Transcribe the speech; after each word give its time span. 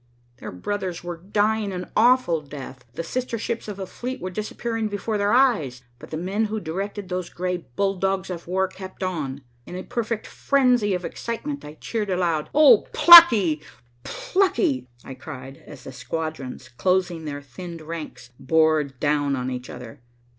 Their 0.37 0.51
brothers 0.51 1.03
were 1.03 1.17
dying 1.17 1.71
an 1.71 1.91
awful 1.95 2.41
death, 2.41 2.85
the 2.95 3.03
sister 3.03 3.37
ships 3.37 3.67
of 3.67 3.77
the 3.77 3.85
fleet 3.85 4.19
were 4.19 4.31
disappearing 4.31 4.87
before 4.87 5.19
their 5.19 5.31
eyes, 5.31 5.83
but 5.99 6.09
the 6.09 6.17
men 6.17 6.45
who 6.45 6.59
directed 6.59 7.07
those 7.07 7.29
gray 7.29 7.57
bull 7.75 7.97
dogs 7.97 8.31
of 8.31 8.47
war 8.47 8.67
kept 8.67 9.03
on. 9.03 9.43
In 9.67 9.75
a 9.75 9.83
perfect 9.83 10.25
frenzy 10.25 10.95
of 10.95 11.05
excitement, 11.05 11.63
I 11.63 11.75
cheered 11.75 12.09
aloud. 12.09 12.49
"Oh 12.51 12.87
plucky, 12.93 13.61
plucky!" 14.03 14.87
I 15.05 15.13
cried, 15.13 15.57
as 15.67 15.83
the 15.83 15.91
squadrons, 15.91 16.67
closing 16.67 17.25
their 17.25 17.43
thinned 17.43 17.83
ranks, 17.83 18.31
bore 18.39 18.83
down 18.83 19.35
on 19.35 19.51
each 19.51 19.69
other. 19.69 20.01